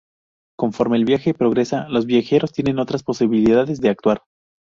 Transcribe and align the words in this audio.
Conforme 0.57 0.97
el 0.97 1.05
viaje 1.05 1.35
progresa, 1.35 1.87
los 1.87 2.07
viajeros 2.07 2.51
tienen 2.53 2.79
otras 2.79 3.03
posibilidades 3.03 3.79
de 3.81 3.89
actuar. 3.89 4.23